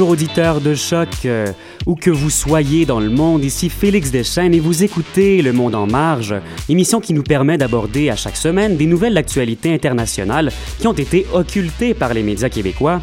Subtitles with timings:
[0.00, 1.52] Bonjour auditeurs de choc, euh,
[1.84, 5.74] où que vous soyez dans le monde, ici Félix Deschênes et vous écoutez Le Monde
[5.74, 6.34] en Marge,
[6.70, 11.26] émission qui nous permet d'aborder à chaque semaine des nouvelles d'actualité internationale qui ont été
[11.34, 13.02] occultées par les médias québécois.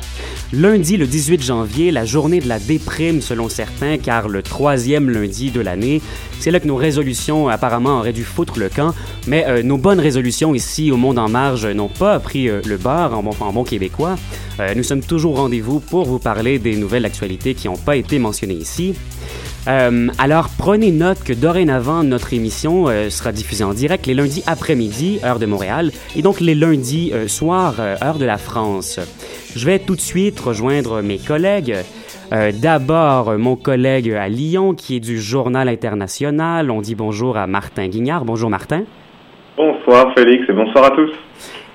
[0.54, 5.52] Lundi, le 18 janvier, la journée de la déprime selon certains, car le troisième lundi
[5.52, 6.02] de l'année,
[6.40, 8.96] c'est là que nos résolutions apparemment auraient dû foutre le camp,
[9.28, 12.78] mais euh, nos bonnes résolutions ici au Monde en Marge n'ont pas pris euh, le
[12.78, 14.16] bar en bon, en bon québécois.
[14.76, 18.54] Nous sommes toujours rendez-vous pour vous parler des nouvelles actualités qui n'ont pas été mentionnées
[18.54, 18.96] ici.
[19.68, 24.44] Euh, alors, prenez note que dorénavant, notre émission euh, sera diffusée en direct les lundis
[24.48, 29.00] après-midi, heure de Montréal, et donc les lundis euh, soir, euh, heure de la France.
[29.56, 31.76] Je vais tout de suite rejoindre mes collègues.
[32.62, 36.70] D'abord, mon collègue à Lyon, qui est du Journal international.
[36.72, 38.26] On dit bonjour à Martin Guignard.
[38.26, 38.84] Bonjour, Martin.
[39.56, 41.12] Bonsoir Félix et bonsoir à tous.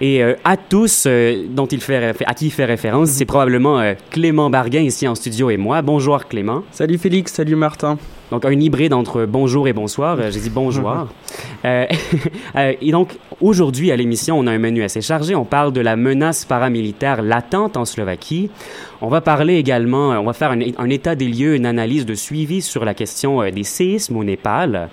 [0.03, 3.79] Et euh, à tous, euh, dont il fait à qui il fait référence, c'est probablement
[3.79, 5.81] euh, Clément Barguin ici en studio et moi.
[5.81, 6.65] Bonjour Clément.
[6.73, 7.99] Salut Félix, salut Martin.
[8.33, 10.17] Donc un hybride entre bonjour et bonsoir.
[10.19, 10.91] Euh, J'ai dit bonjour.
[11.65, 11.87] Euh,
[12.57, 15.37] euh, et donc aujourd'hui à l'émission, on a un menu assez chargé.
[15.37, 18.51] On parle de la menace paramilitaire latente en Slovaquie.
[19.01, 22.15] On va parler également, on va faire un, un état des lieux, une analyse de
[22.15, 24.89] suivi sur la question des séismes au Népal.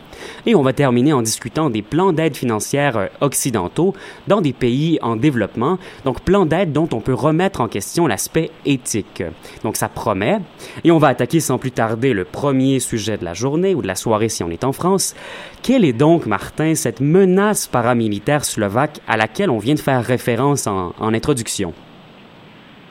[0.45, 3.95] Et on va terminer en discutant des plans d'aide financière occidentaux
[4.27, 5.79] dans des pays en développement.
[6.05, 9.23] Donc plans d'aide dont on peut remettre en question l'aspect éthique.
[9.63, 10.39] Donc ça promet.
[10.83, 13.87] Et on va attaquer sans plus tarder le premier sujet de la journée ou de
[13.87, 15.15] la soirée si on est en France.
[15.63, 20.67] Quelle est donc, Martin, cette menace paramilitaire slovaque à laquelle on vient de faire référence
[20.67, 21.73] en, en introduction?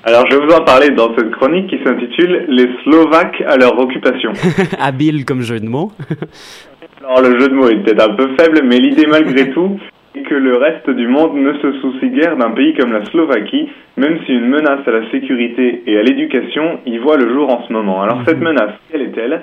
[0.05, 3.79] Alors je vais vous en parler dans cette chronique qui s'intitule Les Slovaques à leur
[3.79, 4.33] occupation.
[4.81, 5.93] Habile comme jeu de mots.
[7.05, 9.79] Alors le jeu de mots est peut-être un peu faible, mais l'idée malgré tout
[10.15, 13.69] est que le reste du monde ne se soucie guère d'un pays comme la Slovaquie,
[13.97, 17.67] même si une menace à la sécurité et à l'éducation y voit le jour en
[17.67, 18.01] ce moment.
[18.01, 19.43] Alors cette menace, quelle est-elle?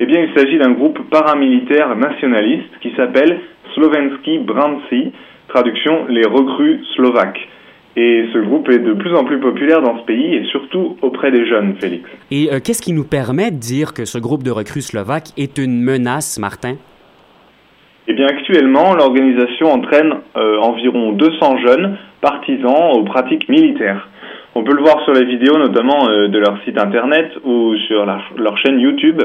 [0.00, 3.40] Eh bien il s'agit d'un groupe paramilitaire nationaliste qui s'appelle
[3.74, 5.12] Slovenski Branci,
[5.48, 7.48] traduction les recrues slovaques.
[7.98, 11.30] Et ce groupe est de plus en plus populaire dans ce pays et surtout auprès
[11.30, 12.04] des jeunes, Félix.
[12.30, 15.56] Et euh, qu'est-ce qui nous permet de dire que ce groupe de recrues slovaques est
[15.56, 16.74] une menace, Martin?
[18.06, 24.06] Eh bien, actuellement, l'organisation entraîne euh, environ 200 jeunes partisans aux pratiques militaires.
[24.54, 28.04] On peut le voir sur les vidéos, notamment euh, de leur site internet ou sur
[28.04, 29.22] la- leur chaîne YouTube.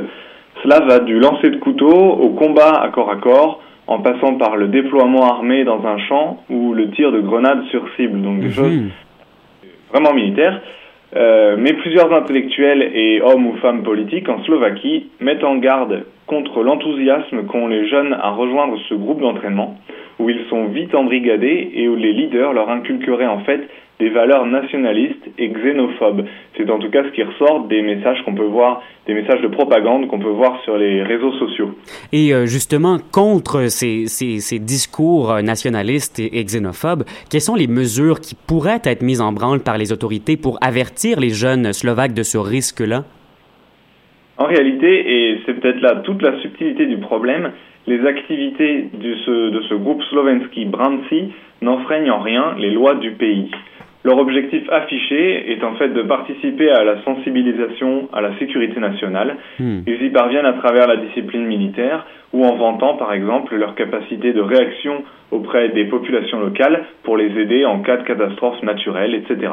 [0.63, 4.55] Cela va du lancer de couteau au combat à corps à corps, en passant par
[4.55, 8.47] le déploiement armé dans un champ ou le tir de grenades sur cible, donc des
[8.47, 8.53] Mhm.
[8.53, 8.79] choses
[9.91, 10.61] vraiment militaires.
[11.13, 16.63] Euh, mais plusieurs intellectuels et hommes ou femmes politiques en Slovaquie mettent en garde contre
[16.63, 19.75] l'enthousiasme qu'ont les jeunes à rejoindre ce groupe d'entraînement,
[20.19, 23.67] où ils sont vite embrigadés et où les leaders leur inculqueraient en fait
[24.01, 26.25] des valeurs nationalistes et xénophobes.
[26.57, 29.47] C'est en tout cas ce qui ressort des messages qu'on peut voir, des messages de
[29.47, 31.69] propagande qu'on peut voir sur les réseaux sociaux.
[32.11, 37.55] Et euh, justement, contre ces, ces, ces discours euh, nationalistes et, et xénophobes, quelles sont
[37.55, 41.71] les mesures qui pourraient être mises en branle par les autorités pour avertir les jeunes
[41.71, 43.03] Slovaques de ce risque-là?
[44.37, 47.51] En réalité, et c'est peut-être là toute la subtilité du problème,
[47.85, 51.31] les activités de ce, de ce groupe Slovensky Branci
[51.61, 53.51] n'enfreignent en rien les lois du pays.
[54.03, 59.37] Leur objectif affiché est en fait de participer à la sensibilisation à la sécurité nationale.
[59.59, 59.81] Hmm.
[59.85, 64.33] Ils y parviennent à travers la discipline militaire ou en vantant par exemple leur capacité
[64.33, 69.51] de réaction auprès des populations locales pour les aider en cas de catastrophe naturelle, etc.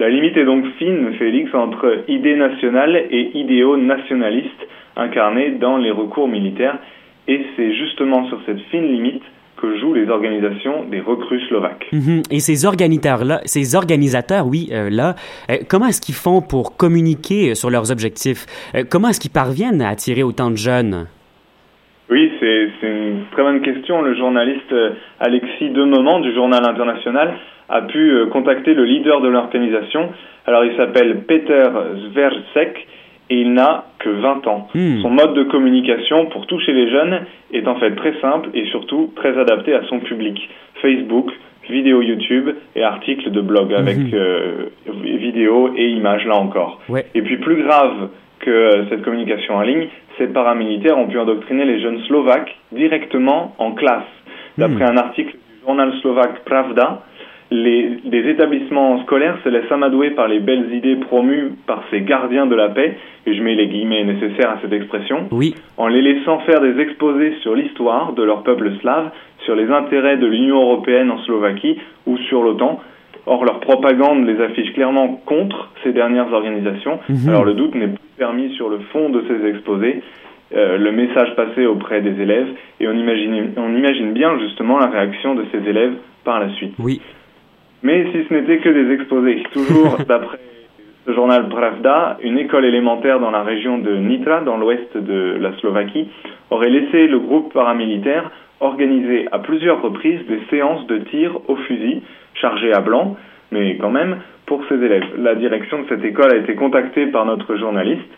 [0.00, 4.66] La limite est donc fine, Félix, entre idées nationales et idéaux nationalistes
[4.96, 6.78] incarnés dans les recours militaires,
[7.28, 9.22] et c'est justement sur cette fine limite
[9.64, 11.86] que jouent les organisations des recrues slovaques.
[11.92, 12.22] Mhm.
[12.30, 15.14] Et ces organisateurs-là, ces organisateurs, oui, euh, là,
[15.50, 18.44] euh, comment est-ce qu'ils font pour communiquer euh, sur leurs objectifs?
[18.74, 21.06] Euh, comment est-ce qu'ils parviennent à attirer autant de jeunes?
[22.10, 24.02] Oui, c'est une très bonne question.
[24.02, 24.74] Le journaliste
[25.20, 27.34] Alexis Demoment du Journal International
[27.70, 30.10] a pu contacter le leader de l'organisation.
[30.46, 31.64] Alors il s'appelle Peter
[32.12, 32.86] Sversek
[33.30, 34.68] et il n'a que 20 ans.
[34.74, 35.00] Hmm.
[35.02, 37.20] Son mode de communication pour toucher les jeunes
[37.52, 40.48] est en fait très simple et surtout très adapté à son public.
[40.82, 41.30] Facebook,
[41.70, 44.10] vidéos YouTube et articles de blog avec Mhm.
[44.12, 44.66] euh,
[45.02, 46.80] vidéos et images là encore.
[46.88, 47.06] Ouais.
[47.14, 48.08] Et puis plus grave
[48.40, 49.88] que euh, cette communication en ligne,
[50.18, 54.04] ces paramilitaires ont pu endoctriner les jeunes slovaques directement en classe.
[54.58, 57.02] D'après un article du journal slovaque Pravda,
[57.54, 62.46] les, les établissements scolaires se laissent amadouer par les belles idées promues par ces gardiens
[62.46, 62.96] de la paix,
[63.26, 65.54] et je mets les guillemets nécessaires à cette expression, Oui.
[65.76, 69.10] en les laissant faire des exposés sur l'histoire de leur peuple slave,
[69.44, 72.80] sur les intérêts de l'Union européenne en Slovaquie ou sur l'OTAN.
[73.26, 76.98] Or, leur propagande les affiche clairement contre ces dernières organisations.
[77.08, 77.28] Mhm.
[77.28, 80.02] Alors, le doute n'est plus permis sur le fond de ces exposés,
[80.54, 82.48] euh, le message passé auprès des élèves,
[82.80, 86.74] et on imagine, on imagine bien justement la réaction de ces élèves par la suite.
[86.78, 87.00] Oui.
[87.84, 90.38] Mais si ce n'était que des exposés, toujours d'après
[91.06, 95.52] ce journal Pravda, une école élémentaire dans la région de Nitra, dans l'ouest de la
[95.58, 96.08] Slovaquie,
[96.50, 102.00] aurait laissé le groupe paramilitaire organiser à plusieurs reprises des séances de tir au fusil
[102.32, 103.16] chargé à blanc,
[103.52, 104.16] mais quand même
[104.46, 105.04] pour ses élèves.
[105.18, 108.08] La direction de cette école a été contactée par notre journaliste,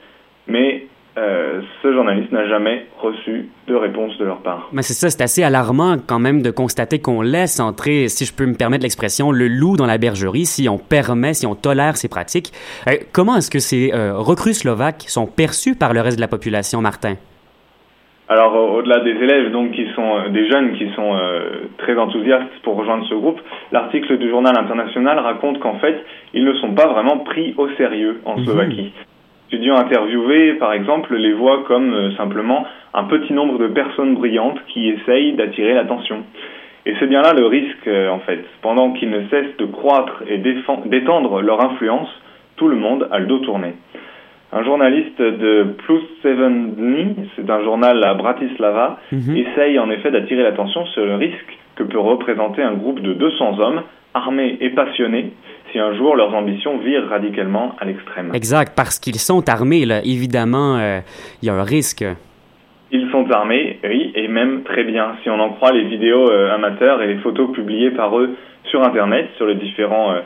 [0.46, 0.86] mais
[1.18, 4.68] euh, ce journaliste n'a jamais reçu de réponse de leur part.
[4.72, 8.34] Mais c'est ça, c'est assez alarmant quand même de constater qu'on laisse entrer, si je
[8.34, 11.96] peux me permettre l'expression, le loup dans la bergerie, si on permet, si on tolère
[11.96, 12.52] ces pratiques.
[12.88, 16.28] Euh, comment est-ce que ces euh, recrues slovaques sont perçues par le reste de la
[16.28, 17.14] population, Martin?
[18.28, 21.16] Alors au- au-delà des élèves, donc qui sont des jeunes qui sont
[21.78, 26.04] très enthousiastes pour rejoindre ce groupe, l'article du journal international raconte qu'en fait
[26.34, 28.44] ils ne sont pas vraiment pris au sérieux en Mhm.
[28.44, 28.92] Slovaquie.
[29.52, 34.58] Étudiants interviewés, par exemple, les voient comme euh, simplement un petit nombre de personnes brillantes
[34.68, 36.24] qui essayent d'attirer l'attention.
[36.84, 38.44] Et c'est bien là le risque, euh, en fait.
[38.62, 42.08] Pendant qu'ils ne cessent de croître et d'étendre leur influence,
[42.56, 43.74] tout le monde a le dos tourné.
[44.52, 49.36] Un journaliste de Plus Seven Dni, c'est un journal à Bratislava, Mhm.
[49.36, 53.58] essaye en effet d'attirer l'attention sur le risque que peut représenter un groupe de 200
[53.60, 53.82] hommes,
[54.14, 55.32] armés et passionnés,
[55.76, 58.30] si un jour leurs ambitions virent radicalement à l'extrême.
[58.34, 60.00] Exact, parce qu'ils sont armés, là.
[60.04, 61.00] Évidemment, euh,
[61.42, 62.04] il y a un risque.
[62.92, 66.54] Ils sont armés, oui, et même très bien, si on en croit les vidéos euh,
[66.54, 70.20] amateurs et les photos publiées par eux sur Internet, sur les différents euh,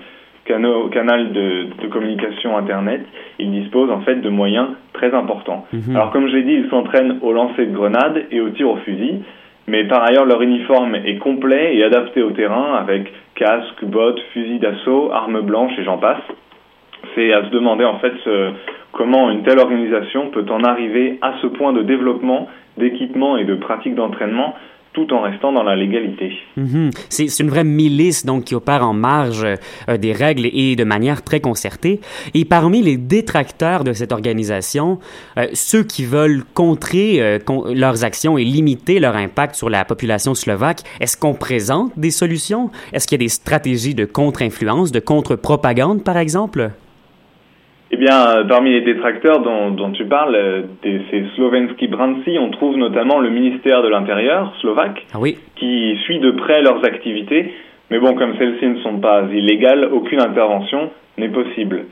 [0.45, 3.01] canaux, canaux de, de communication Internet,
[3.39, 5.67] ils disposent en fait de moyens très importants.
[5.73, 5.97] Mhm.
[5.97, 8.77] Alors comme je l'ai dit, ils s'entraînent au lancer de grenades et au tir au
[8.77, 9.23] fusil,
[9.71, 14.59] mais par ailleurs leur uniforme est complet et adapté au terrain avec casque, bottes, fusil
[14.59, 16.23] d'assaut, armes blanches et j'en passe.
[17.15, 18.13] C'est à se demander en fait
[18.93, 23.55] comment une telle organisation peut en arriver à ce point de développement, d'équipement et de
[23.55, 24.55] pratique d'entraînement
[24.93, 26.33] tout en restant dans la légalité.
[26.57, 26.91] Mhm.
[27.09, 29.47] C'est une vraie milice donc qui opère en marge
[29.89, 32.01] euh, des règles et de manière très concertée.
[32.35, 34.99] Et parmi les détracteurs de cette organisation,
[35.39, 37.39] euh, ceux qui veulent contrer euh,
[37.73, 42.71] leurs actions et limiter leur impact sur la population slovaque, est-ce qu'on présente des solutions?
[42.93, 46.71] Est-ce qu'il y a des stratégies de contre-influence, de contre-propagande par exemple?
[47.93, 53.19] Eh bien, parmi les détracteurs dont, dont tu parles, ces Slovensky Branci, on trouve notamment
[53.19, 55.37] le ministère de l'Intérieur slovaque, ah oui.
[55.57, 57.53] qui suit de près leurs activités.
[57.91, 61.87] Mais bon, comme celles-ci ne sont pas illégales, aucune intervention n'est possible.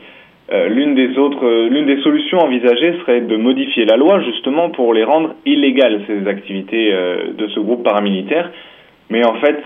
[0.51, 4.69] Euh, l'une des autres, euh, l'une des solutions envisagées serait de modifier la loi justement
[4.71, 8.49] pour les rendre illégales ces activités euh, de ce groupe paramilitaire.
[9.09, 9.57] Mais en fait,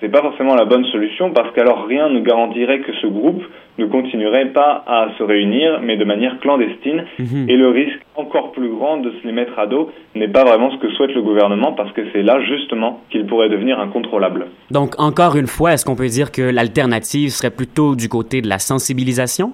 [0.00, 3.42] c'est pas forcément la bonne solution parce qu'alors rien ne garantirait que ce groupe
[3.78, 7.04] ne continuerait pas à se réunir, mais de manière clandestine.
[7.18, 7.46] Mhm.
[7.48, 10.70] Et le risque encore plus grand de se les mettre à dos n'est pas vraiment
[10.70, 14.46] ce que souhaite le gouvernement parce que c'est là justement qu'il pourrait devenir incontrôlable.
[14.70, 18.48] Donc encore une fois, est-ce qu'on peut dire que l'alternative serait plutôt du côté de
[18.48, 19.52] la sensibilisation?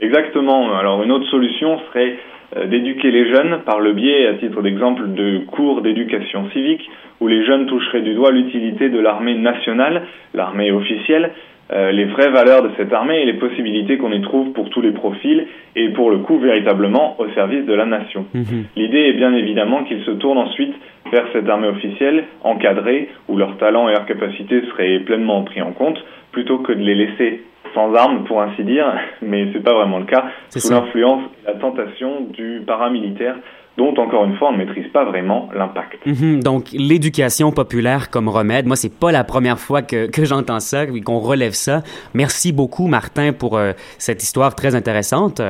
[0.00, 0.76] Exactement.
[0.76, 5.12] Alors une autre solution serait euh, d'éduquer les jeunes par le biais, à titre d'exemple,
[5.14, 6.88] de cours d'éducation civique,
[7.20, 10.02] où les jeunes toucheraient du doigt l'utilité de l'armée nationale,
[10.34, 11.32] l'armée officielle,
[11.72, 14.80] euh, les vraies valeurs de cette armée et les possibilités qu'on y trouve pour tous
[14.80, 18.24] les profils et pour le coup véritablement au service de la nation.
[18.34, 18.66] Mhm.
[18.76, 20.74] L'idée est bien évidemment qu'ils se tournent ensuite
[21.10, 25.72] vers cette armée officielle encadrée où leurs talents et leurs capacités seraient pleinement pris en
[25.72, 25.98] compte
[26.30, 27.42] plutôt que de les laisser
[27.76, 28.86] sans armes, pour ainsi dire,
[29.20, 33.36] mais c'est pas vraiment le cas, sous l'influence et la tentation du paramilitaire
[33.76, 36.06] dont encore une fois on ne maîtrise pas vraiment l'impact.
[36.06, 40.60] Mhm, donc l'éducation populaire comme remède, moi c'est pas la première fois que, que j'entends
[40.60, 41.82] ça qu'on relève ça.
[42.14, 45.42] Merci beaucoup Martin pour euh, cette histoire très intéressante.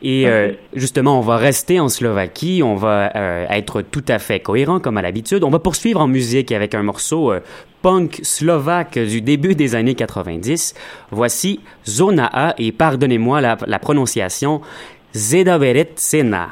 [0.00, 4.38] Et euh, justement, on va rester en Slovaquie, on va euh, être tout à fait
[4.38, 5.42] cohérent comme à l'habitude.
[5.42, 7.40] On va poursuivre en musique avec un morceau euh,
[7.82, 10.74] punk slovaque du début des années 90.
[11.10, 14.60] Voici Zona A et pardonnez-moi la, la prononciation,
[15.14, 16.50] Zedaveret Sena.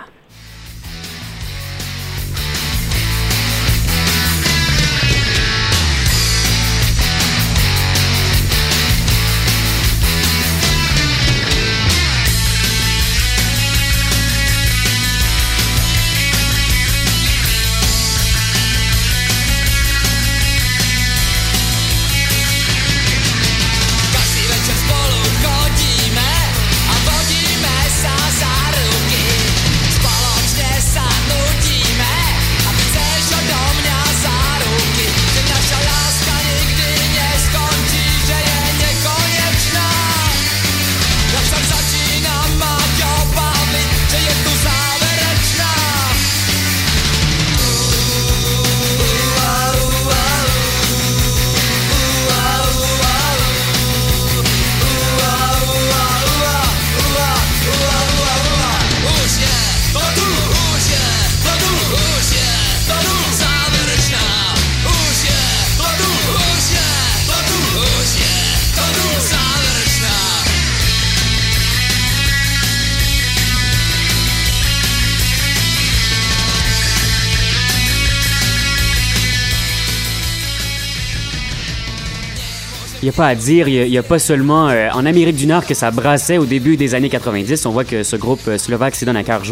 [83.02, 85.46] Il n'y a pas à dire, il n'y a, pas seulement euh, en Amérique du
[85.46, 87.66] Nord que ça brassait au début des années 90.
[87.66, 89.42] On voit que ce groupe euh, slovaque s'y donne à cœur.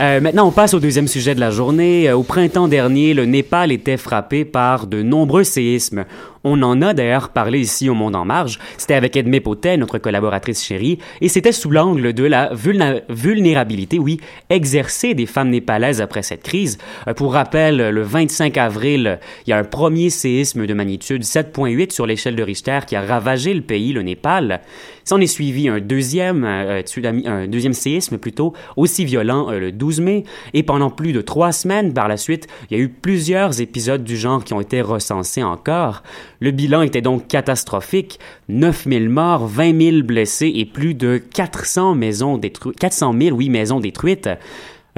[0.00, 2.12] Euh, maintenant, on passe au deuxième sujet de la journée.
[2.12, 6.04] Au printemps dernier, le Népal était frappé par de nombreux séismes.
[6.42, 8.58] On en a d'ailleurs parlé ici au Monde en Marge.
[8.78, 14.20] C'était avec Edmé Potet, notre collaboratrice chérie, et c'était sous l'angle de la vulnérabilité, oui,
[14.48, 16.78] exercée des femmes népalaises après cette crise.
[17.08, 21.92] Euh, pour rappel, le 25 avril, il y a un premier séisme de magnitude 7.8
[21.92, 24.60] sur l'échelle de Richter qui a ravagé le pays, le Népal.
[25.04, 26.82] S'en est suivi un deuxième, euh,
[27.26, 31.52] un deuxième séisme plutôt, aussi violent euh, le 12 mai, et pendant plus de trois
[31.52, 34.80] semaines par la suite, il y a eu plusieurs épisodes du genre qui ont été
[34.80, 36.02] recensés encore.
[36.40, 38.18] Le bilan était donc catastrophique.
[38.48, 43.78] 9000 morts, 20 000 blessés et plus de 400 maisons détruites, 400 000, oui, maisons
[43.78, 44.28] détruites.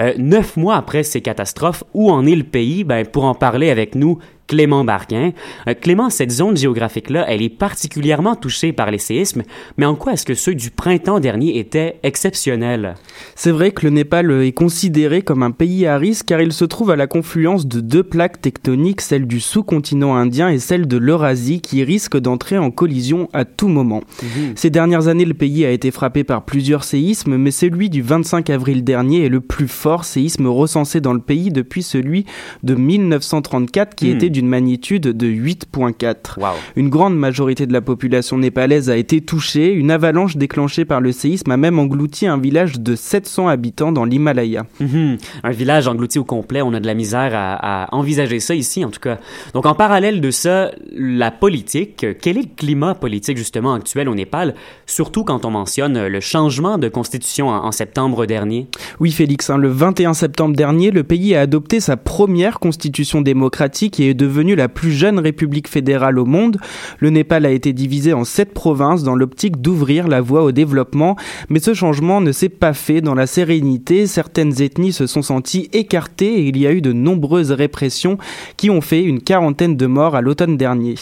[0.00, 2.84] Euh, neuf mois après ces catastrophes, où en est le pays?
[2.84, 5.32] Ben, pour en parler avec nous, Clément Barguin.
[5.68, 9.42] Euh, Clément, cette zone géographique-là, elle est particulièrement touchée par les séismes,
[9.76, 12.94] mais en quoi est-ce que ceux du printemps dernier étaient exceptionnels?
[13.34, 16.64] C'est vrai que le Népal est considéré comme un pays à risque car il se
[16.64, 20.96] trouve à la confluence de deux plaques tectoniques, celle du sous-continent indien et celle de
[20.96, 24.02] l'Eurasie, qui risquent d'entrer en collision à tout moment.
[24.22, 24.52] Mhm.
[24.54, 28.50] Ces dernières années, le pays a été frappé par plusieurs séismes, mais celui du 25
[28.50, 32.24] avril dernier est le plus fort séisme recensé dans le pays depuis celui
[32.62, 34.16] de 1934 qui hmm.
[34.16, 36.38] était d'une magnitude de 8.4.
[36.76, 39.72] Une grande majorité de la population népalaise a été touchée.
[39.72, 44.04] Une avalanche déclenchée par le séisme a même englouti un village de 700 habitants dans
[44.04, 44.66] l'Himalaya.
[44.80, 45.18] Mhm.
[45.44, 48.84] Un village englouti au complet, on a de la misère à, à, envisager ça ici
[48.84, 49.18] en tout cas.
[49.54, 54.14] Donc en parallèle de ça, la politique, quel est le climat politique justement actuel au
[54.14, 54.54] Népal,
[54.86, 58.68] surtout quand on mentionne le changement de constitution en, septembre dernier?
[59.00, 64.00] Oui Félix, hein, le 21 septembre dernier, le pays a adopté sa première constitution démocratique
[64.00, 66.58] et est devenu la plus jeune république fédérale au monde.
[67.00, 71.16] Le Népal a été divisé en sept provinces dans l'optique d'ouvrir la voie au développement,
[71.48, 74.06] mais ce changement ne s'est pas fait dans la sérénité.
[74.06, 78.16] Certaines ethnies se sont senties écartées et il y a eu de nombreuses répressions
[78.56, 80.94] qui ont fait une quarantaine de morts à l'automne dernier.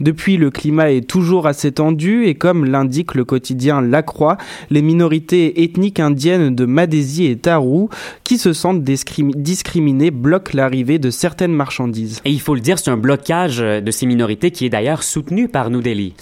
[0.00, 4.36] Depuis, le climat est toujours assez tendu et comme l'indique le quotidien La Croix,
[4.68, 7.88] les minorités ethniques indiennes de Madési et Tarou
[8.22, 12.20] qui se sentent discriminées bloquent l'arrivée de certaines marchandises.
[12.26, 15.48] Et il faut le dire, c'est un blocage de ces minorités qui est d'ailleurs soutenu
[15.48, 16.14] par New Delhi.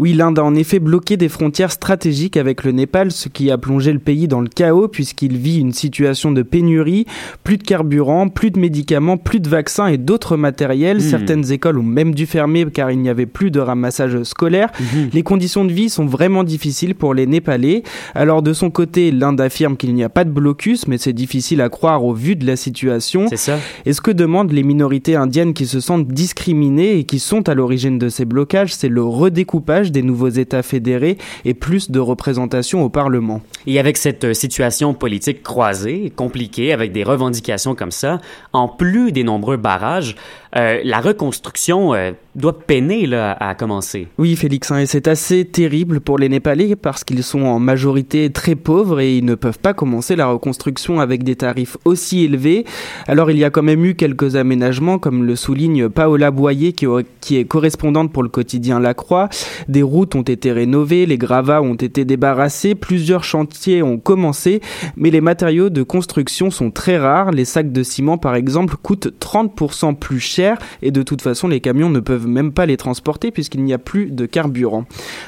[0.00, 3.58] Oui, l'Inde a en effet bloqué des frontières stratégiques avec le Népal, ce qui a
[3.58, 7.04] plongé le pays dans le chaos puisqu'il vit une situation de pénurie,
[7.44, 10.96] plus de carburant, plus de médicaments, plus de vaccins et d'autres matériels.
[10.96, 11.00] Hmm.
[11.00, 14.72] Certaines écoles ont même dû fermer car il n'y avait plus de ramassage scolaire.
[14.80, 15.08] Hmm.
[15.12, 17.82] Les conditions de vie sont vraiment difficiles pour les Népalais.
[18.14, 21.60] Alors de son côté, l'Inde affirme qu'il n'y a pas de blocus, mais c'est difficile
[21.60, 23.26] à croire au vu de la situation.
[23.28, 23.58] C'est ça.
[23.84, 27.54] Et ce que demandent les minorités indiennes qui se sentent discriminées et qui sont à
[27.54, 32.82] l'origine de ces blocages, c'est le redécoupage des nouveaux États fédérés et plus de représentation
[32.82, 33.40] au Parlement.
[33.66, 38.20] Et avec cette euh, situation politique croisée, compliquée, avec des revendications comme ça,
[38.52, 40.16] en plus des nombreux barrages,
[40.56, 44.08] euh, la reconstruction euh, doit peiner là, à commencer.
[44.18, 48.30] Oui, Félix, hein, et c'est assez terrible pour les Népalais parce qu'ils sont en majorité
[48.30, 52.64] très pauvres et ils ne peuvent pas commencer la reconstruction avec des tarifs aussi élevés.
[53.06, 56.86] Alors il y a quand même eu quelques aménagements, comme le souligne Paola Boyer, qui,
[57.20, 59.28] qui est correspondante pour le quotidien La Croix.
[59.68, 64.60] Des routes ont été rénovées, les gravats ont été débarrassés, plusieurs chantiers ont commencé,
[64.96, 67.30] mais les matériaux de construction sont très rares.
[67.30, 70.39] Les sacs de ciment, par exemple, coûtent 30% plus cher
[70.82, 73.78] et de toute façon les camions ne peuvent même pas les transporter puisqu'il n'y a
[73.78, 74.84] plus de carburant.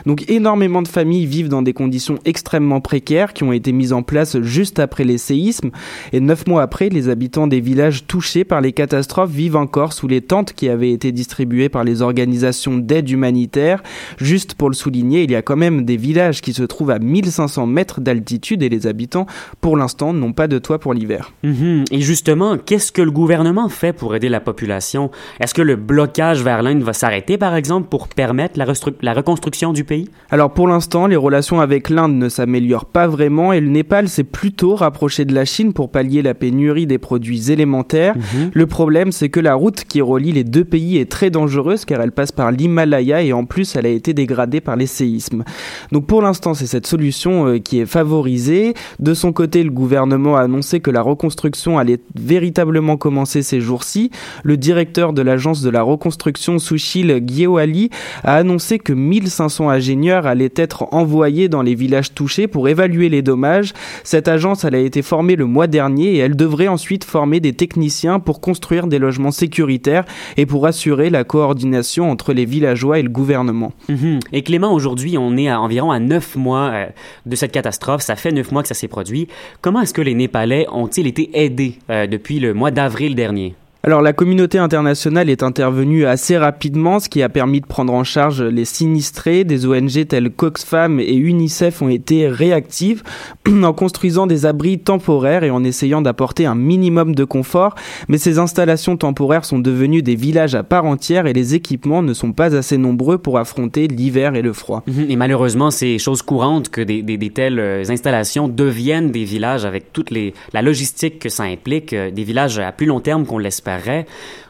[0.06, 4.02] Donc énormément de familles vivent dans des conditions extrêmement précaires qui ont été mises en
[4.02, 5.70] place juste après les séismes
[6.12, 10.08] et neuf mois après, les habitants des villages touchés par les catastrophes vivent encore sous
[10.08, 13.82] les tentes qui avaient été distribuées par les organisations d'aide humanitaire.
[14.18, 16.98] Juste pour le souligner, il y a quand même des villages qui se trouvent à
[16.98, 19.26] 1500 mètres d'altitude et les habitants,
[19.60, 21.32] pour l'instant, n'ont pas de toit pour l'hiver.
[21.42, 21.84] Mhm.
[21.90, 25.01] Et justement, qu'est-ce que le gouvernement fait pour aider la population?
[25.40, 28.66] Est-ce que le blocage vers l'Inde va s'arrêter, par exemple, pour permettre la,
[29.02, 30.08] la reconstruction du pays?
[30.30, 34.24] Alors pour l'instant, les relations avec l'Inde ne s'améliorent pas vraiment et le Népal s'est
[34.24, 38.16] plutôt rapproché de la Chine pour pallier la pénurie des produits élémentaires.
[38.16, 38.50] Mhm.
[38.52, 42.00] Le problème, c'est que la route qui relie les deux pays est très dangereuse car
[42.00, 45.44] elle passe par l'Himalaya et en plus elle a été dégradée par les séismes.
[45.90, 48.74] Donc pour l'instant, c'est cette solution euh, qui est favorisée.
[48.98, 54.10] De son côté, le gouvernement a annoncé que la reconstruction allait véritablement commencer ces jours-ci.
[54.44, 57.88] Le directeur de l'agence de la reconstruction Souchil Guéoali
[58.24, 63.22] a annoncé que 1500 ingénieurs allaient être envoyés dans les villages touchés pour évaluer les
[63.22, 63.72] dommages.
[64.04, 68.20] Cette agence a été formée le mois dernier et elle devrait ensuite former des techniciens
[68.20, 70.04] pour construire des logements sécuritaires
[70.36, 73.72] et pour assurer la coordination entre les villageois et le gouvernement.
[73.88, 74.20] Mhm.
[74.32, 76.86] Et Clément, aujourd'hui, on est à environ à 9 mois euh,
[77.24, 78.02] de cette catastrophe.
[78.02, 79.28] Ça fait 9 mois que ça s'est produit.
[79.62, 83.54] Comment est-ce que les Népalais ont-ils été aidés euh, depuis le mois d'avril dernier?
[83.84, 88.04] Alors la communauté internationale est intervenue assez rapidement, ce qui a permis de prendre en
[88.04, 89.42] charge les sinistrés.
[89.42, 93.02] Des ONG telles Coxfam et UNICEF ont été réactives
[93.48, 97.74] en construisant des abris temporaires et en essayant d'apporter un minimum de confort.
[98.06, 102.14] Mais ces installations temporaires sont devenues des villages à part entière et les équipements ne
[102.14, 104.84] sont pas assez nombreux pour affronter l'hiver et le froid.
[104.86, 105.06] Mhm.
[105.10, 110.12] Et malheureusement, c'est chose courante que des, telles euh, installations deviennent des villages avec toute
[110.12, 113.71] la logistique que ça implique, euh, des villages à plus long terme qu'on l'espère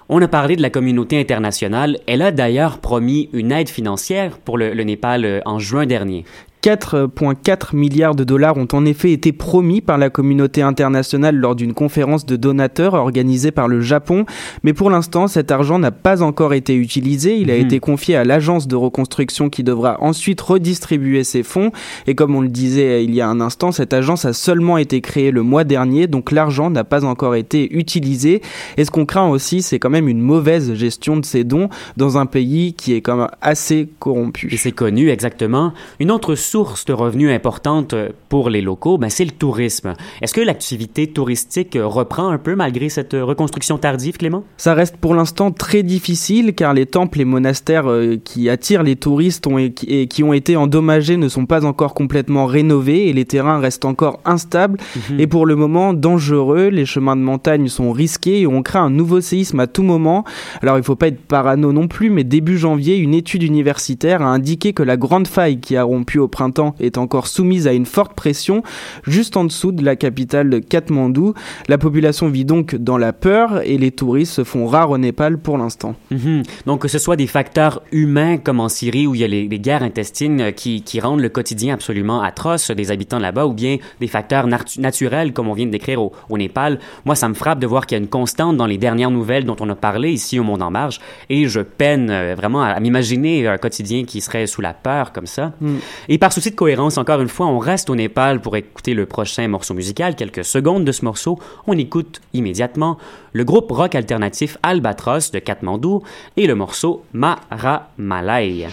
[0.08, 1.98] on a parlé de la communauté internationale.
[2.06, 6.24] Elle a d'ailleurs promis une aide financière pour le, Népal euh, en juin dernier.
[6.62, 11.74] 4,4 milliards de dollars ont en effet été promis par la communauté internationale lors d'une
[11.74, 14.26] conférence de donateurs organisée par le Japon,
[14.62, 17.64] mais pour l'instant cet argent n'a pas encore été utilisé, il a mhm.
[17.64, 21.72] été confié à l'agence de reconstruction qui devra ensuite redistribuer ses fonds,
[22.06, 25.00] et comme on le disait il y a un instant, cette agence a seulement été
[25.00, 28.40] créée le mois dernier, donc l'argent n'a pas encore été utilisé,
[28.76, 32.18] et ce qu'on craint aussi c'est quand même une mauvaise gestion de ces dons dans
[32.18, 34.48] un pays qui est quand même assez corrompu.
[34.52, 35.72] Et c'est connu exactement.
[35.98, 37.94] Une autre source de revenus importante
[38.28, 39.94] pour les locaux, ben, c'est le tourisme.
[40.20, 44.44] Est-ce que l'activité touristique reprend un peu malgré cette reconstruction tardive, Clément?
[44.58, 47.86] Ça reste pour l'instant très difficile car les temples et monastères
[48.22, 52.44] qui attirent les touristes ont, et qui ont été endommagés ne sont pas encore complètement
[52.44, 55.20] rénovés et les terrains restent encore instables mhm.
[55.20, 56.68] et pour le moment dangereux.
[56.68, 60.22] Les chemins de montagne sont risqués et on craint un nouveau séisme à tout moment.
[60.60, 64.26] Alors il faut pas être parano non plus, mais début janvier, une étude universitaire a
[64.26, 66.41] indiqué que la grande faille qui a rompu au printemps
[66.80, 68.62] est encore soumise à une forte pression
[69.06, 71.34] juste en dessous de la capitale de Katmandou.
[71.68, 75.38] La population vit donc dans la peur et les touristes se font rares au Népal
[75.38, 75.94] pour l'instant.
[76.10, 76.42] Mhm.
[76.66, 79.48] Donc que ce soit des facteurs humains comme en Syrie où il y a les,
[79.62, 84.08] guerres intestines qui, qui, rendent le quotidien absolument atroce des habitants là-bas ou bien des
[84.08, 84.46] facteurs
[84.78, 87.86] naturels comme on vient de décrire au, au Népal, moi ça me frappe de voir
[87.86, 90.42] qu'il y a une constante dans les dernières nouvelles dont on a parlé ici au
[90.42, 91.00] Monde en Marge
[91.30, 95.26] et je peine euh, vraiment à, m'imaginer un quotidien qui serait sous la peur comme
[95.26, 95.52] ça.
[95.60, 95.76] Mm.
[96.08, 99.06] Et par souci de cohérence, encore une fois, on reste au Népal pour écouter le
[99.06, 100.16] prochain morceau musical.
[100.16, 102.98] Quelques secondes de ce morceau, on écoute immédiatement
[103.32, 106.02] le groupe rock alternatif Albatros de Katmandou
[106.36, 108.66] et le morceau Mara Malay.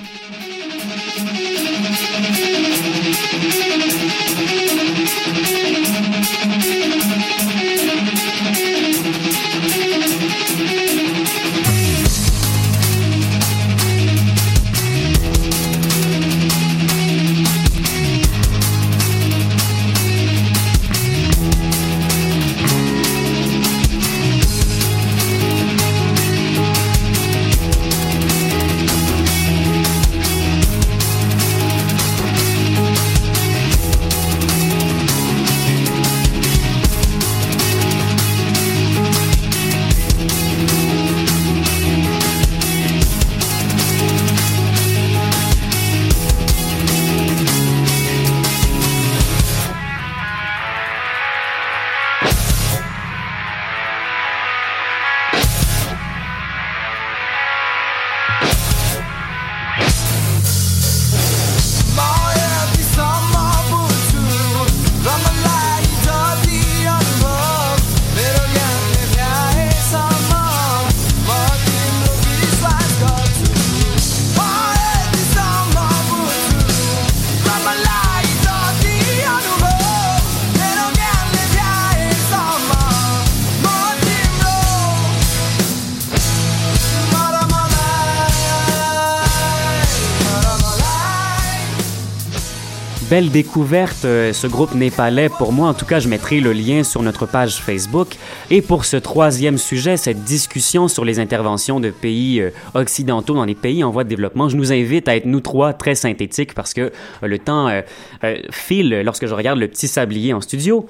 [93.10, 95.30] Belle découverte, euh, ce groupe népalais.
[95.30, 98.10] Pour moi, en tout cas, je mettrai le lien sur notre page Facebook.
[98.52, 103.46] Et pour ce troisième sujet, cette discussion sur les interventions de pays euh, occidentaux dans
[103.46, 106.54] les pays en voie de développement, je nous invite à être, nous trois, très synthétiques
[106.54, 106.92] parce que euh,
[107.24, 107.70] le temps
[108.52, 110.86] file lorsque je regarde le petit sablier en studio.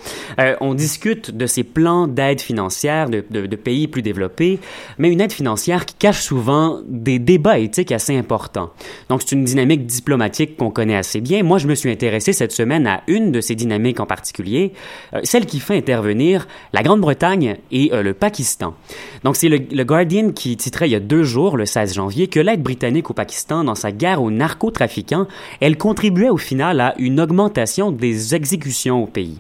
[0.62, 4.60] on discute de ces plans d'aide financière de, de, de, pays plus développés,
[4.98, 8.72] mais une aide financière qui cache souvent des débats éthiques assez importants.
[9.10, 11.44] Donc, c'est une dynamique diplomatique qu'on connaît assez bien.
[11.44, 14.74] Moi, je me suis intéressé intéressé cette semaine à une de ces dynamiques en particulier,
[15.14, 18.74] euh, celle qui fait intervenir la Grande-Bretagne et euh, le Pakistan.
[19.24, 22.40] Donc c'est le, Guardian qui titrait il y a deux jours, le 16 janvier, que
[22.40, 25.28] l'aide britannique au Pakistan dans sa guerre aux narcotrafiquants,
[25.62, 29.38] elle contribuait au final à une augmentation des exécutions au pays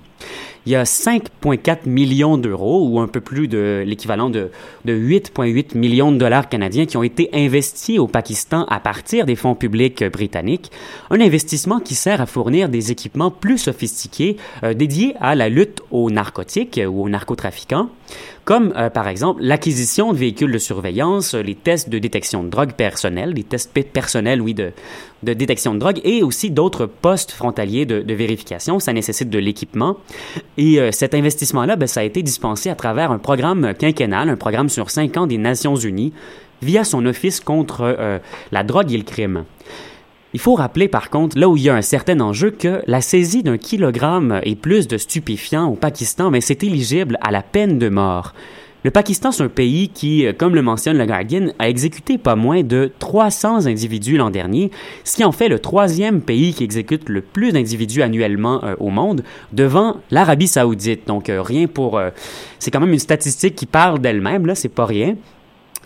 [0.70, 4.52] il y a 5,4 millions d'euros, ou un peu plus de l'équivalent de,
[4.86, 9.36] de 8,8 millions de dollars canadiens qui ont été investis au Pakistan à partir des
[9.36, 10.72] fonds publics britanniques.
[11.10, 15.82] Un investissement qui sert à fournir des équipements plus sophistiqués euh, dédiés à la lutte
[15.90, 17.90] aux narcotiques ou aux narcotrafiquants
[18.46, 22.74] comme euh, par exemple l'acquisition de véhicules de surveillance, les tests de détection de drogue
[22.74, 24.72] personnelle, les tests personnels, oui, de,
[25.24, 28.80] de détection de drogue, et aussi d'autres postes frontaliers de, de, vérification.
[28.80, 29.98] Ça nécessite de l'équipement.
[30.58, 34.38] Et euh, cet investissement-là, ben, ça a été dispensé à travers un programme quinquennal, un
[34.38, 36.14] programme sur cinq ans des Nations Unies,
[36.62, 38.20] via son Office contre euh,
[38.52, 39.44] la drogue et le crime.
[40.34, 43.02] Il faut rappeler par contre, là où il y a un certain enjeu, que la
[43.02, 47.80] saisie d'un kilogramme et plus de stupéfiants au Pakistan, mais c'est éligible à la peine
[47.80, 48.34] de mort.
[48.86, 52.38] Le Pakistan, c'est un pays qui, euh, comme le mentionne le Guardian, a exécuté pas
[52.38, 54.72] moins de 300 individus l'an dernier,
[55.04, 58.90] ce qui en fait le troisième pays qui exécute le plus d'individus annuellement euh, au
[58.90, 61.08] monde, devant l'Arabie saoudite.
[61.08, 62.00] Donc euh, rien pour...
[62.60, 65.16] c'est quand même une statistique qui parle d'elle-même, là, c'est pas rien.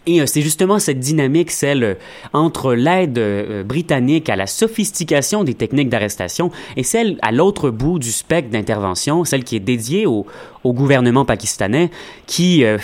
[0.06, 1.94] Et euh, c'est justement cette dynamique, celle euh,
[2.34, 8.00] entre l'aide euh, britannique à la sophistication des techniques d'arrestation et celle à l'autre bout
[8.00, 10.26] du spectre d'intervention, celle qui est dédiée aux,
[10.64, 11.90] au gouvernement pakistanais
[12.26, 12.78] qui euh,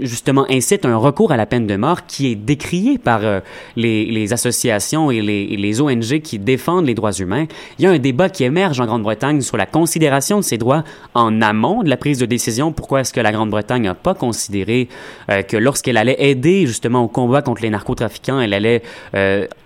[0.00, 3.40] justement incite un recours à la peine de mort qui est décrié par euh,
[3.76, 7.46] les, associations et les, ONG qui défendent les droits humains.
[7.78, 10.84] Il y a un débat qui émerge en Grande-Bretagne sur la considération de ces droits
[11.14, 12.72] en amont de la prise de décision.
[12.72, 14.88] Pourquoi est-ce que la Grande-Bretagne n'a pas considéré
[15.30, 18.82] euh, que lorsqu'elle allait aider justement au combat contre les narcotrafiquants, elle allait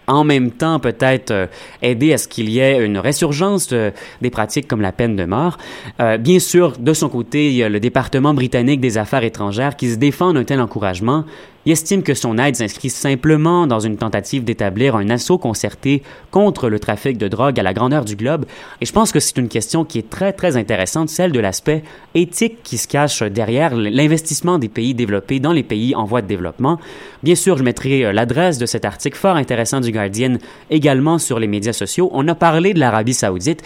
[0.07, 1.47] en même temps peut-être euh,
[1.83, 5.59] aider à ce qu'il y ait une résurgence des pratiques comme la peine de mort.
[6.01, 9.77] Euh, bien sûr, de son côté, il y a le département britannique des affaires étrangères
[9.77, 11.25] qui se défend d'un tel encouragement
[11.66, 16.68] il estime que son aide s'inscrit simplement dans une tentative d'établir un assaut concerté contre
[16.68, 18.46] le trafic de drogue à la grandeur du globe.
[18.81, 21.83] Et je pense que c'est une question qui est très, très intéressante, celle de l'aspect
[22.14, 26.29] éthique qui se cache derrière l'investissement des pays développés dans les pays en voie de
[26.29, 26.79] développement.
[27.24, 30.37] Bien sûr, je mettrai euh, l'adresse de cet article fort intéressant du Guardian
[30.70, 32.11] également sur les médias sociaux.
[32.12, 33.62] On a parlé de l'Arabie saoudite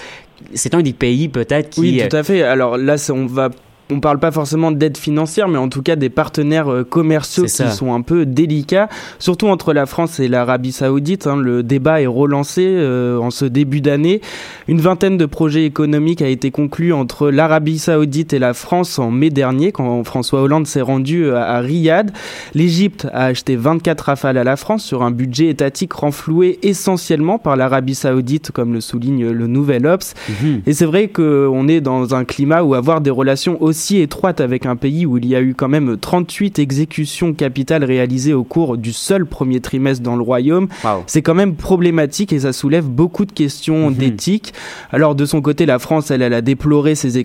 [0.55, 1.81] c'est un des pays peut-être qui...
[1.81, 2.43] Oui, tout à fait.
[2.43, 3.51] Alors là, on va
[3.91, 7.71] on parle pas forcément d'aide financière, mais en tout cas des partenaires euh, commerciaux qui
[7.71, 11.27] sont un peu délicats, surtout entre la France et l'Arabie Saoudite.
[11.27, 11.37] Hein.
[11.37, 14.21] le débat est relancé euh, en ce début d'année.
[14.69, 19.11] Une vingtaine de projets économiques a été conclu entre l'Arabie Saoudite et la France en
[19.11, 22.13] mai dernier, quand François Hollande s'est rendu euh, à, Riyad.
[22.55, 27.57] L'Égypte a acheté 24 rafales à la France sur un budget étatique renfloué essentiellement par
[27.57, 30.15] l'Arabie Saoudite, comme le souligne le Nouvel Ops.
[30.29, 30.63] Mhm.
[30.67, 34.41] Et c'est vrai qu'on est dans un climat où avoir des relations aussi si étroite
[34.41, 38.45] avec un pays où il y a eu quand même 38 exécutions capitales réalisées au
[38.45, 40.69] cours du seul premier trimestre dans le royaume,
[41.07, 43.97] c'est quand même problématique et ça soulève beaucoup de questions mhm.
[43.97, 44.53] d'éthique.
[44.93, 47.17] Alors de son côté, la France, elle, elle a déploré ces,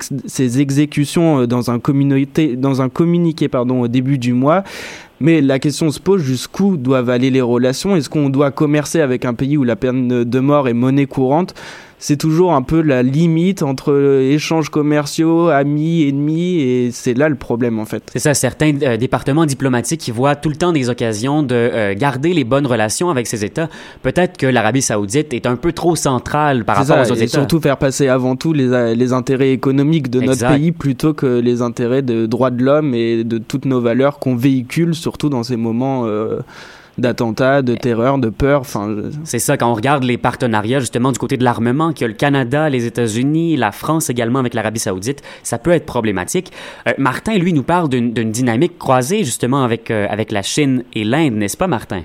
[0.62, 4.64] exécutions euh, dans un, communauté, dans un communiqué pardon, au début du mois.
[5.20, 9.26] Mais la question se pose jusqu'où doivent aller les relations Est-ce qu'on doit commercer avec
[9.26, 11.54] un pays où la peine de mort est monnaie courante?
[11.98, 17.36] C'est toujours un peu la limite entre échanges commerciaux, amis, ennemis, et c'est là le
[17.36, 18.04] problème en fait.
[18.12, 21.96] C'est ça, certains euh, départements diplomatiques qui voient tout le temps des occasions de euh,
[21.96, 23.70] garder les bonnes relations avec ces États.
[24.04, 27.62] Peut-être que l'Arabie saoudite est un peu trop centrale par rapport aux autres et surtout
[27.62, 32.02] faire passer avant tout les, les intérêts économiques de notre pays plutôt que les intérêts
[32.02, 36.08] de droits de l'homme et de toutes nos valeurs qu'on véhicule, surtout dans ces moments...
[36.08, 36.40] Euh,
[36.98, 38.62] d'attentats, de terreur, de peur.
[38.62, 38.88] Enfin,
[39.24, 42.08] c'est ça quand on regarde les partenariats justement du côté de l'armement, qu'il y a
[42.08, 46.52] le Canada, les États-Unis, la France également avec l'Arabie Saoudite, ça peut être problématique.
[46.88, 51.04] Euh, Martin, lui, nous parle d'une dynamique croisée justement avec euh, avec la Chine et
[51.04, 52.04] l'Inde, n'est-ce pas, Martin?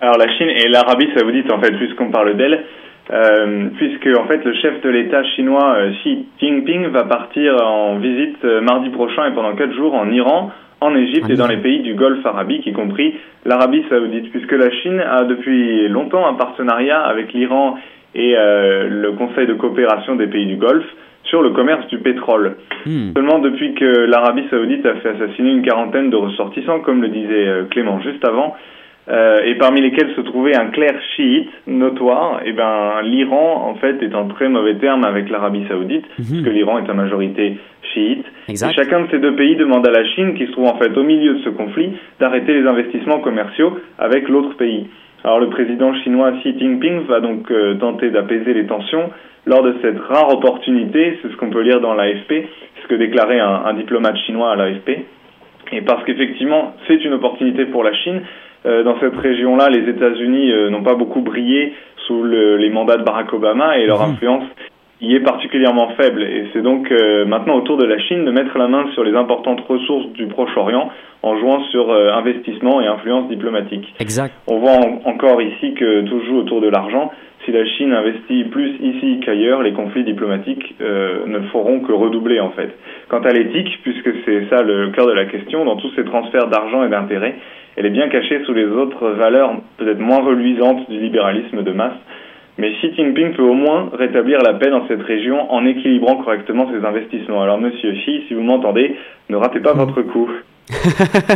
[0.00, 2.64] Alors la Chine et l'Arabie Saoudite, en fait, puisqu'on parle d'elle.
[3.12, 8.44] Euh, puisque en fait le chef de l'État chinois Xi Jinping va partir en visite
[8.44, 11.94] mardi prochain et pendant quatre jours en Iran, en Égypte et dans les pays du
[11.94, 13.14] Golfe arabique, y compris
[13.44, 17.76] l'Arabie saoudite, puisque la Chine a depuis longtemps un partenariat avec l'Iran
[18.14, 20.88] et euh, le Conseil de coopération des pays du Golfe
[21.24, 22.56] sur le commerce du pétrole.
[22.86, 23.12] Hmm.
[23.14, 27.46] Seulement depuis que l'Arabie saoudite a fait assassiner une quarantaine de ressortissants, comme le disait
[27.46, 28.56] euh, Clément juste avant,
[29.08, 33.74] euh, et parmi lesquels se trouvait un clerc chiite notoire, et eh ben l'Iran en
[33.76, 36.24] fait est en très mauvais terme avec l'Arabie Saoudite, mhm.
[36.24, 37.58] puisque l'Iran est en majorité
[37.92, 38.24] chiite.
[38.48, 40.96] Et chacun de ces deux pays demande à la Chine, qui se trouve en fait
[40.96, 44.86] au milieu de ce conflit, d'arrêter les investissements commerciaux avec l'autre pays.
[45.24, 49.10] Alors le président chinois Xi Jinping va donc euh, tenter d'apaiser les tensions
[49.46, 52.94] lors de cette rare opportunité, c'est ce qu'on peut lire dans l'AFP, c'est ce que
[52.94, 54.90] déclarait un, un diplomate chinois à l'AFP.
[55.72, 58.22] Et parce qu'effectivement, c'est une opportunité pour la Chine,
[58.66, 61.74] euh, dans cette région-là, les États-Unis euh, n'ont pas beaucoup brillé
[62.06, 64.14] sous le, les mandats de Barack Obama et leur mhm.
[64.14, 64.44] influence
[65.00, 66.22] y est particulièrement faible.
[66.22, 69.04] Et c'est donc euh, maintenant au tour de la Chine de mettre la main sur
[69.04, 70.90] les importantes ressources du Proche-Orient
[71.22, 73.94] en jouant sur investissement et influence diplomatique.
[74.00, 74.32] Exact.
[74.46, 77.12] On voit encore ici que tout joue autour de l'argent.
[77.44, 82.52] Si la Chine investit plus ici qu'ailleurs, les conflits diplomatiques ne feront que redoubler en
[82.52, 82.74] fait.
[83.08, 86.46] Quant à l'éthique, puisque c'est ça le cœur de la question, dans tous ces transferts
[86.46, 87.34] d'argent et d'intérêt,
[87.76, 91.96] elle est bien cachée sous les autres valeurs peut-être moins reluisantes du libéralisme de masse.
[92.60, 96.70] Mais Xi Jinping peut au moins rétablir la paix dans cette région en équilibrant correctement
[96.70, 97.42] ses investissements.
[97.42, 98.96] Alors monsieur Xi, si vous m'entendez,
[99.30, 100.28] ne ratez pas votre coup.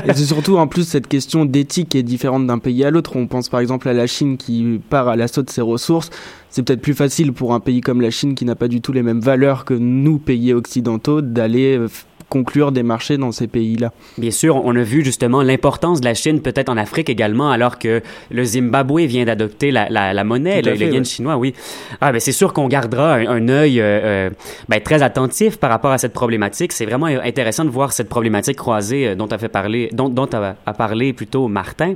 [0.06, 3.16] et c'est surtout en plus cette question d'éthique est différente d'un pays à l'autre.
[3.16, 6.10] On pense par exemple à la Chine qui part à l'assaut de ses ressources.
[6.50, 8.92] C'est peut-être plus facile pour un pays comme la Chine qui n'a pas du tout
[8.92, 11.88] les mêmes valeurs que nous, pays occidentaux, d'aller euh,
[12.28, 13.92] conclure des marchés dans ces pays-là.
[14.18, 17.78] Bien sûr, on a vu justement l'importance de la Chine peut-être en Afrique également, alors
[17.78, 21.54] que le Zimbabwe vient d'adopter la, la, monnaie, le, yen chinois, oui.
[22.00, 24.30] Ah, ben c'est sûr qu'on gardera un, œil euh, euh,
[24.68, 26.72] ben, très attentif par rapport à cette problématique.
[26.72, 30.28] C'est vraiment intéressant de voir cette problématique croisée euh, dont a fait parler, dont, dont
[30.32, 31.94] a, a parlé plutôt Martin.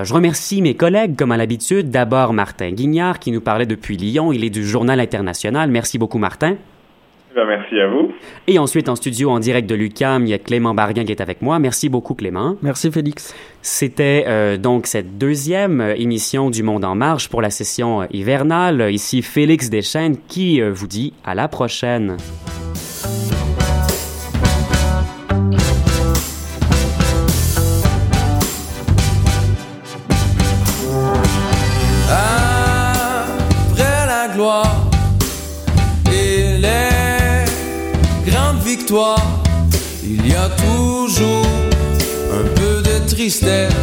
[0.00, 1.90] Je remercie mes collègues, comme à l'habitude.
[1.90, 4.32] D'abord, Martin Guignard, qui nous parlait depuis Lyon.
[4.32, 5.70] Il est du Journal international.
[5.70, 6.56] Merci beaucoup, Martin.
[7.38, 8.12] Ben, merci à vous.
[8.48, 11.20] Et ensuite, en studio, en direct de l'UCAM, il y a Clément Barguin qui est
[11.20, 11.60] avec moi.
[11.60, 12.56] Merci beaucoup, Clément.
[12.62, 13.32] Merci, Félix.
[13.62, 18.06] C'était euh, donc cette deuxième euh, émission du Monde en Marche pour la session euh,
[18.10, 18.88] hivernale.
[18.90, 22.16] Ici, Félix Deschênes qui vous dit à la prochaine.
[43.30, 43.77] Peu